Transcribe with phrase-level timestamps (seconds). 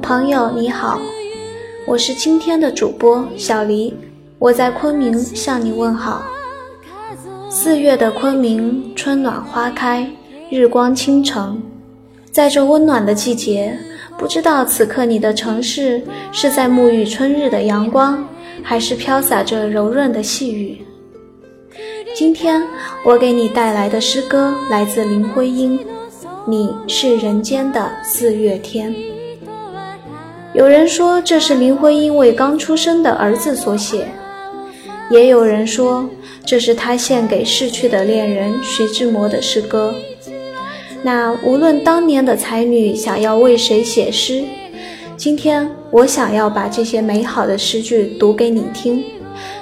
[0.00, 0.98] 朋友你好，
[1.86, 3.94] 我是今天的主播小黎，
[4.38, 6.22] 我在昆明向你问好。
[7.50, 10.10] 四月的昆明，春暖花开，
[10.50, 11.60] 日光倾城，
[12.32, 13.78] 在这温暖的季节，
[14.16, 16.00] 不知道此刻你的城市
[16.32, 18.26] 是在沐浴春日的阳光，
[18.62, 20.80] 还是飘洒着柔润的细雨。
[22.16, 22.62] 今天
[23.04, 25.78] 我给你带来的诗歌来自林徽因，
[26.46, 28.90] 《你是人间的四月天》。
[30.54, 34.08] 有人说这是林徽因为刚出生的儿子所写，
[35.10, 36.08] 也有人说
[36.46, 39.94] 这是他献给逝去的恋人徐志摩的诗歌。
[41.04, 44.44] 那无论当年的才女想要为谁写诗，
[45.16, 49.02] 今天我想要把这些美好的诗句读给你听，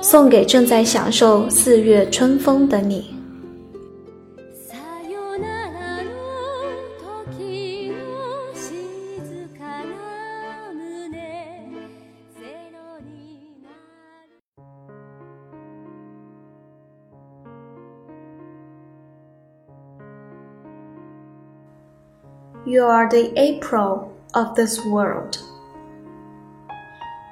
[0.00, 3.17] 送给正在享受四月春风的你。
[22.66, 25.38] You are the April of this world.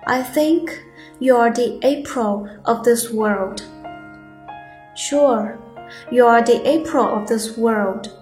[0.06, 0.84] I think
[1.18, 3.62] you are the April of this world.
[4.94, 5.58] Sure,
[6.12, 8.16] you are the April of this world.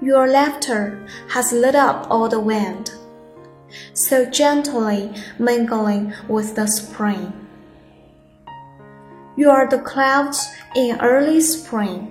[0.00, 2.90] Your laughter has lit up all the wind,
[3.92, 7.32] so gently mingling with the spring.
[9.36, 12.10] You are the clouds in early spring.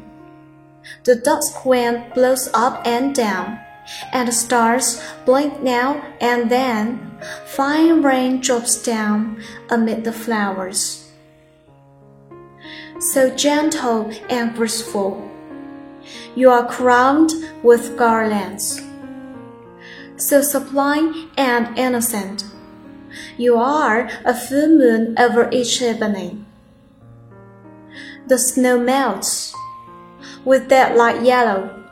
[1.05, 3.62] The dusk wind blows up and down
[4.11, 7.09] and the stars blink now and then.
[7.45, 11.11] Fine rain drops down amid the flowers.
[12.99, 15.29] So gentle and graceful,
[16.35, 17.31] you are crowned
[17.61, 18.81] with garlands.
[20.15, 22.45] So sublime and innocent,
[23.37, 26.45] you are a full moon over each evening.
[28.27, 29.53] The snow melts
[30.45, 31.82] with that light yellow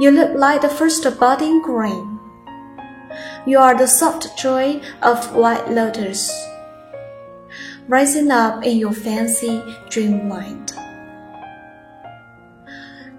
[0.00, 2.18] you look like the first budding grain.
[3.46, 6.32] You are the soft joy of white lotus,
[7.86, 10.72] rising up in your fancy dreamland.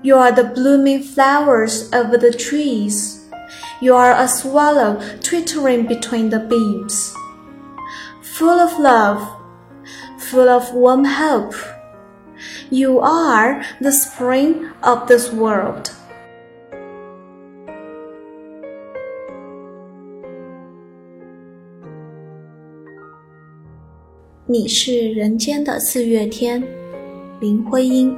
[0.02, 3.30] You are the blooming flowers over the trees.
[3.80, 7.16] You are a swallow twittering between the beams.
[8.24, 9.22] Full of love,
[10.18, 11.54] full of warm hope.
[12.72, 15.92] You are the spring of this world.
[24.48, 26.62] 你是人间的四月天，
[27.40, 28.14] 林徽因。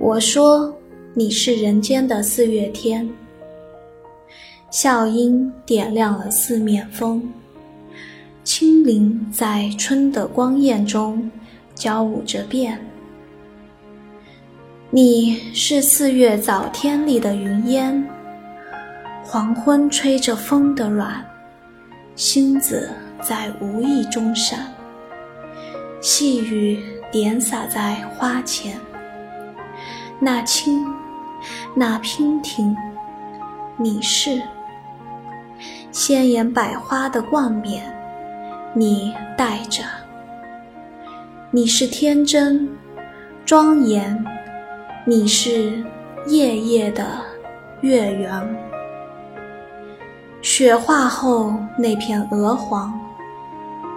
[0.00, 0.76] 我说
[1.14, 3.08] 你是人间的四月天，
[4.72, 7.32] 笑音点亮了四面风，
[8.42, 11.30] 清灵在春的光艳中
[11.76, 12.84] 交舞着变。
[14.90, 18.04] 你是四月早天里的云烟，
[19.22, 21.24] 黄昏吹着风的软，
[22.16, 22.90] 星子。
[23.22, 24.72] 在无意中闪，
[26.00, 28.78] 细雨点洒在花前。
[30.20, 30.86] 那青，
[31.74, 32.76] 那娉婷，
[33.78, 34.40] 你是
[35.90, 37.82] 鲜艳百花的冠冕，
[38.74, 39.82] 你戴着。
[41.50, 42.68] 你是天真，
[43.44, 44.24] 庄严，
[45.04, 45.82] 你是
[46.26, 47.04] 夜夜的
[47.80, 48.65] 月圆。
[50.46, 52.96] 雪化后那片鹅黄。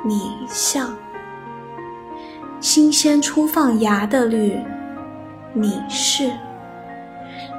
[0.03, 0.89] 你像
[2.59, 4.59] 新鲜初放芽的绿，
[5.53, 6.31] 你是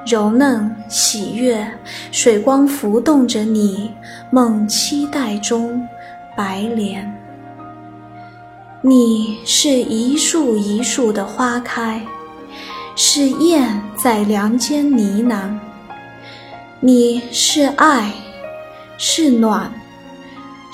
[0.04, 1.64] 柔嫩喜悦，
[2.10, 3.94] 水光浮动着你
[4.28, 5.86] 梦期待中
[6.36, 7.16] 白莲。
[8.82, 12.04] 你是一树一树的花开，
[12.96, 15.48] 是燕在梁间呢喃。
[16.80, 18.12] 你是爱，
[19.02, 19.72] 是暖，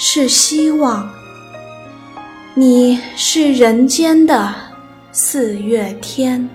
[0.01, 1.09] 是希望。
[2.55, 4.53] 你是人间的
[5.13, 6.51] 四月天。